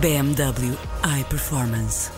[0.00, 2.10] BMW iPerformance.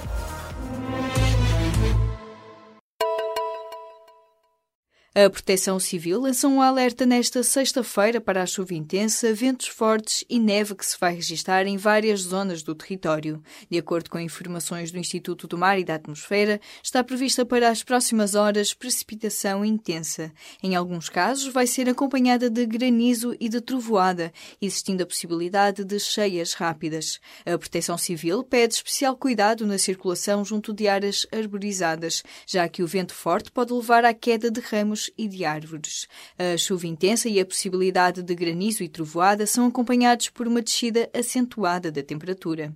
[5.20, 10.38] A Proteção Civil lançou um alerta nesta sexta-feira para a chuva intensa, ventos fortes e
[10.38, 13.42] neve que se vai registrar em várias zonas do território.
[13.68, 17.82] De acordo com informações do Instituto do Mar e da Atmosfera, está prevista para as
[17.82, 20.32] próximas horas precipitação intensa.
[20.62, 25.98] Em alguns casos, vai ser acompanhada de granizo e de trovoada, existindo a possibilidade de
[25.98, 27.18] cheias rápidas.
[27.44, 32.86] A Proteção Civil pede especial cuidado na circulação junto de áreas arborizadas, já que o
[32.86, 36.06] vento forte pode levar à queda de ramos e de árvores.
[36.38, 41.08] A chuva intensa e a possibilidade de granizo e trovoada são acompanhados por uma descida
[41.14, 42.74] acentuada da temperatura.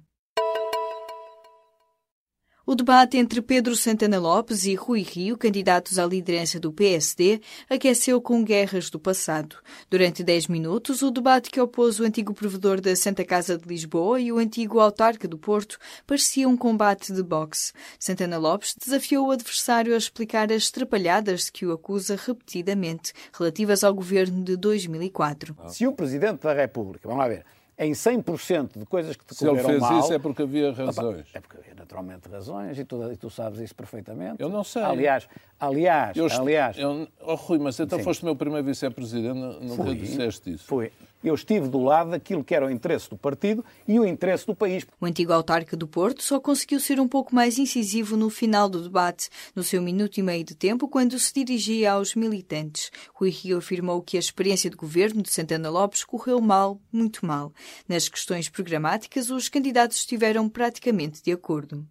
[2.65, 8.21] O debate entre Pedro Santana Lopes e Rui Rio, candidatos à liderança do PSD, aqueceu
[8.21, 9.57] com guerras do passado.
[9.91, 14.21] Durante 10 minutos, o debate que opôs o antigo provedor da Santa Casa de Lisboa
[14.21, 17.73] e o antigo autarca do Porto parecia um combate de boxe.
[17.99, 23.93] Santana Lopes desafiou o adversário a explicar as trapalhadas que o acusa repetidamente, relativas ao
[23.93, 25.57] governo de 2004.
[25.67, 27.45] Se o Presidente da República, vamos lá ver,
[27.79, 31.27] em 100% de coisas que te Se ele fez mal, isso é porque havia razões.
[31.33, 34.41] É porque havia naturalmente razões e tu, e tu sabes isso perfeitamente.
[34.41, 34.83] Eu não sei.
[34.83, 35.29] Aliás,
[35.59, 36.79] aliás, eu, aliás.
[36.79, 38.05] Eu, oh, Rui, mas então Sim.
[38.05, 40.65] foste meu primeiro vice-presidente, nunca Fui, disseste isso.
[40.67, 40.93] Foi.
[41.23, 44.55] Eu estive do lado daquilo que era o interesse do partido e o interesse do
[44.55, 44.87] país.
[45.01, 48.83] O antigo autarca do Porto só conseguiu ser um pouco mais incisivo no final do
[48.83, 52.91] debate, no seu minuto e meio de tempo, quando se dirigia aos militantes.
[53.15, 57.53] Rui Rio afirmou que a experiência de governo de Santana Lopes correu mal, muito mal.
[57.89, 61.87] Nas questões programáticas, os candidatos estiveram praticamente de acordo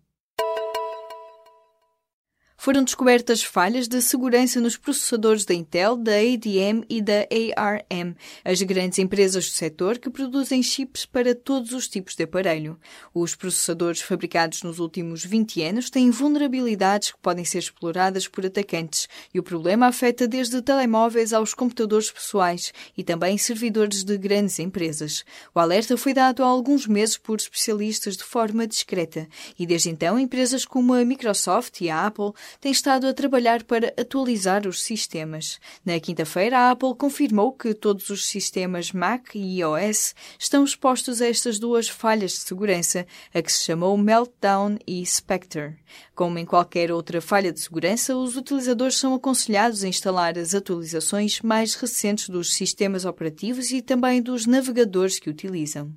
[2.61, 8.13] foram descobertas falhas de segurança nos processadores da Intel, da ADM e da ARM,
[8.45, 12.79] as grandes empresas do setor que produzem chips para todos os tipos de aparelho.
[13.15, 19.09] Os processadores fabricados nos últimos 20 anos têm vulnerabilidades que podem ser exploradas por atacantes
[19.33, 25.25] e o problema afeta desde telemóveis aos computadores pessoais e também servidores de grandes empresas.
[25.55, 30.19] O alerta foi dado há alguns meses por especialistas de forma discreta e desde então
[30.19, 35.59] empresas como a Microsoft e a Apple tem estado a trabalhar para atualizar os sistemas.
[35.85, 41.27] Na quinta-feira, a Apple confirmou que todos os sistemas Mac e iOS estão expostos a
[41.27, 45.75] estas duas falhas de segurança, a que se chamou Meltdown e Spectre.
[46.13, 51.41] Como em qualquer outra falha de segurança, os utilizadores são aconselhados a instalar as atualizações
[51.41, 55.93] mais recentes dos sistemas operativos e também dos navegadores que utilizam.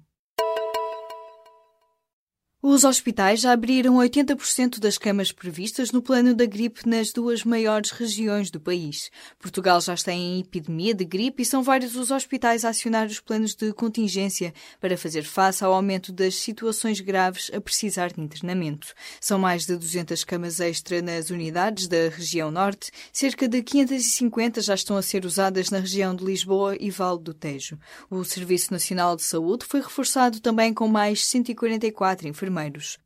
[2.66, 7.90] Os hospitais já abriram 80% das camas previstas no plano da gripe nas duas maiores
[7.90, 9.10] regiões do país.
[9.38, 13.20] Portugal já está em epidemia de gripe e são vários os hospitais a acionar os
[13.20, 18.94] planos de contingência para fazer face ao aumento das situações graves a precisar de internamento.
[19.20, 24.74] São mais de 200 camas extra nas unidades da região norte, cerca de 550 já
[24.74, 27.78] estão a ser usadas na região de Lisboa e Vale do Tejo.
[28.08, 33.03] O Serviço Nacional de Saúde foi reforçado também com mais 144 enfermeiros enfermeiros.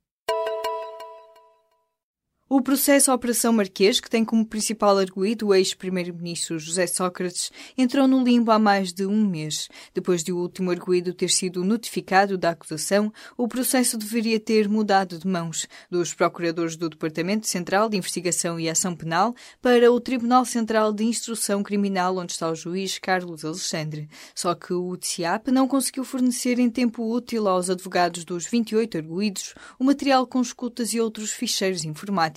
[2.50, 8.24] O processo Operação Marquês, que tem como principal arguído o ex-primeiro-ministro José Sócrates, entrou no
[8.24, 9.68] limbo há mais de um mês.
[9.92, 15.18] Depois de o último arguído ter sido notificado da acusação, o processo deveria ter mudado
[15.18, 20.46] de mãos, dos procuradores do Departamento Central de Investigação e Ação Penal para o Tribunal
[20.46, 24.08] Central de Instrução Criminal, onde está o juiz Carlos Alexandre.
[24.34, 29.52] Só que o TCIAP não conseguiu fornecer em tempo útil aos advogados dos 28 arguídos
[29.78, 31.84] o material com escutas e outros ficheiros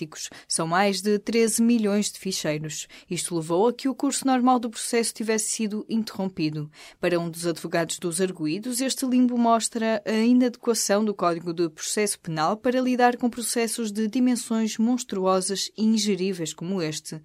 [0.02, 0.30] informáticos.
[0.48, 2.88] São mais de 13 milhões de ficheiros.
[3.10, 6.70] Isto levou a que o curso normal do processo tivesse sido interrompido.
[7.00, 12.20] Para um dos advogados dos arguídos, este limbo mostra a inadequação do Código de Processo
[12.20, 17.22] Penal para lidar com processos de dimensões monstruosas e ingeríveis como este.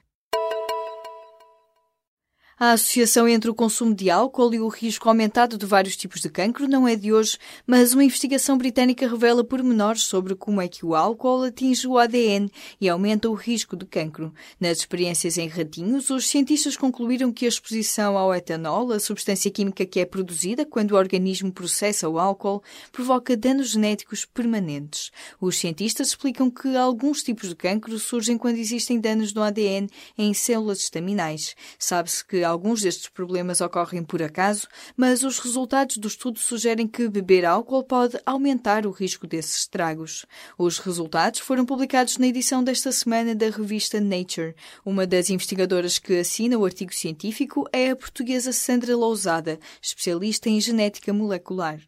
[2.58, 6.30] A associação entre o consumo de álcool e o risco aumentado de vários tipos de
[6.30, 7.36] cancro não é de hoje,
[7.66, 12.50] mas uma investigação britânica revela pormenores sobre como é que o álcool atinge o ADN
[12.80, 14.32] e aumenta o risco de cancro.
[14.58, 19.84] Nas experiências em ratinhos, os cientistas concluíram que a exposição ao etanol, a substância química
[19.84, 25.10] que é produzida quando o organismo processa o álcool, provoca danos genéticos permanentes.
[25.38, 30.32] Os cientistas explicam que alguns tipos de cancro surgem quando existem danos no ADN em
[30.32, 31.54] células estaminais.
[31.78, 34.66] Sabe-se que alguns destes problemas ocorrem por acaso,
[34.96, 40.24] mas os resultados do estudo sugerem que beber álcool pode aumentar o risco desses estragos.
[40.58, 44.54] Os resultados foram publicados na edição desta semana da revista Nature.
[44.84, 50.60] Uma das investigadoras que assina o artigo científico é a portuguesa Sandra Lousada, especialista em
[50.60, 51.80] genética molecular.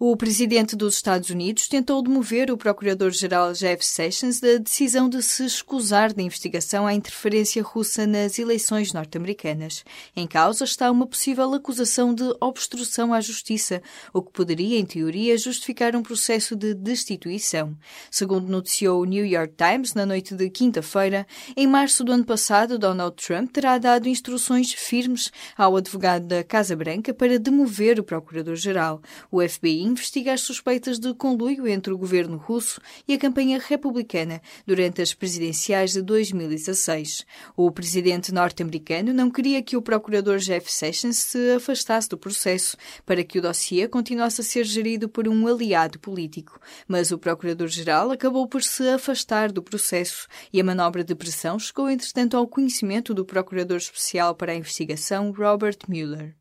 [0.00, 5.44] O presidente dos Estados Unidos tentou demover o procurador-geral Jeff Sessions da decisão de se
[5.44, 9.84] escusar da investigação à interferência russa nas eleições norte-americanas.
[10.14, 15.36] Em causa está uma possível acusação de obstrução à justiça, o que poderia, em teoria,
[15.36, 17.76] justificar um processo de destituição.
[18.08, 22.78] Segundo noticiou o New York Times na noite de quinta-feira, em março do ano passado,
[22.78, 29.02] Donald Trump terá dado instruções firmes ao advogado da Casa Branca para demover o procurador-geral.
[29.28, 34.40] O FBI investiga as suspeitas de conluio entre o governo russo e a campanha republicana
[34.66, 37.26] durante as presidenciais de 2016.
[37.56, 43.24] O presidente norte-americano não queria que o procurador Jeff Sessions se afastasse do processo para
[43.24, 48.46] que o dossiê continuasse a ser gerido por um aliado político, mas o procurador-geral acabou
[48.46, 53.24] por se afastar do processo e a manobra de pressão chegou entretanto ao conhecimento do
[53.24, 56.37] procurador especial para a investigação Robert Mueller.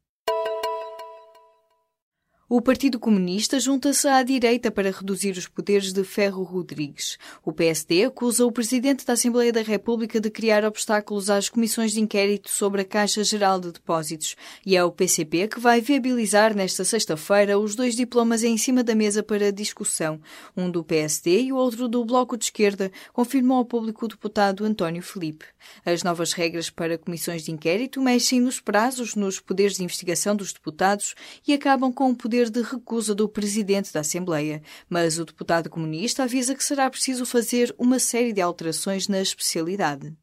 [2.49, 7.17] O Partido Comunista junta-se à direita para reduzir os poderes de Ferro Rodrigues.
[7.43, 11.99] O PSD acusa o Presidente da Assembleia da República de criar obstáculos às comissões de
[11.99, 16.85] inquérito sobre a Caixa Geral de Depósitos e é o PCP que vai viabilizar nesta
[16.85, 20.17] sexta-feira os dois diplomas em cima da mesa para discussão,
[20.55, 24.63] um do PSD e o outro do Bloco de Esquerda, confirmou ao público o deputado
[24.63, 25.43] António Felipe.
[25.85, 30.53] As novas regras para comissões de inquérito mexem nos prazos, nos poderes de investigação dos
[30.53, 31.13] deputados
[31.45, 35.71] e acabam com o poder poder de recusa do presidente da Assembleia, mas o deputado
[35.71, 40.15] comunista avisa que será preciso fazer uma série de alterações na especialidade.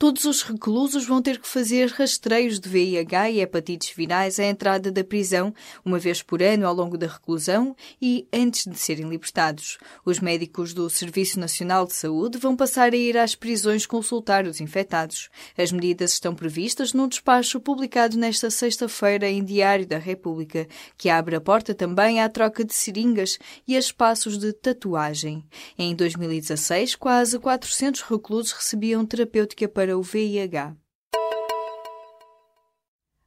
[0.00, 4.90] Todos os reclusos vão ter que fazer rastreios de VIH e hepatites virais à entrada
[4.90, 5.52] da prisão,
[5.84, 9.76] uma vez por ano ao longo da reclusão e antes de serem libertados.
[10.02, 14.58] Os médicos do Serviço Nacional de Saúde vão passar a ir às prisões consultar os
[14.58, 15.28] infectados.
[15.54, 21.36] As medidas estão previstas num despacho publicado nesta sexta-feira em Diário da República, que abre
[21.36, 23.38] a porta também à troca de seringas
[23.68, 25.44] e a espaços de tatuagem.
[25.76, 30.79] Em 2016, quase 400 reclusos recebiam terapêutica para para o VIH.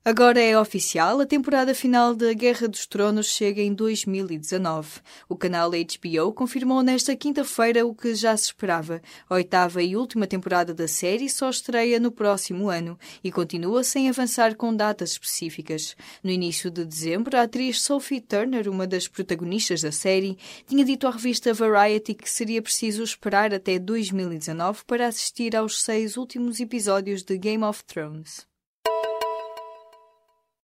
[0.05, 4.99] Agora é oficial, a temporada final da Guerra dos Tronos chega em 2019.
[5.29, 9.01] O canal HBO confirmou nesta quinta-feira o que já se esperava.
[9.29, 14.09] A oitava e última temporada da série só estreia no próximo ano e continua sem
[14.09, 15.95] avançar com datas específicas.
[16.21, 21.07] No início de dezembro, a atriz Sophie Turner, uma das protagonistas da série, tinha dito
[21.07, 27.23] à revista Variety que seria preciso esperar até 2019 para assistir aos seis últimos episódios
[27.23, 28.51] de Game of Thrones.